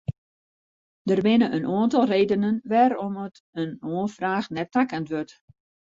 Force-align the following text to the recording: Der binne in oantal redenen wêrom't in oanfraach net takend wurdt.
Der 1.07 1.21
binne 1.25 1.49
in 1.57 1.67
oantal 1.73 2.07
redenen 2.13 2.57
wêrom't 2.71 3.35
in 3.61 3.71
oanfraach 3.91 4.47
net 4.55 4.69
takend 4.75 5.07
wurdt. 5.11 5.33